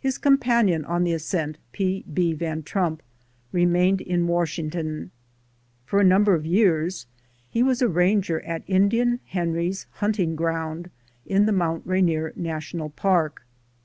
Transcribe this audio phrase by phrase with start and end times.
[0.00, 2.04] His companion on the ascent, P.
[2.12, 2.32] B.
[2.32, 3.04] Van Trump,
[3.52, 5.12] remained in Washington.
[5.86, 7.06] For a number of years
[7.48, 10.90] he was a ranger at Indian Henry's Hunting Ground
[11.24, 13.46] in the Mount Rainier National Park.